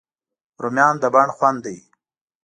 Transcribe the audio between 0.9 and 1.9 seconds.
د بڼ خوند دي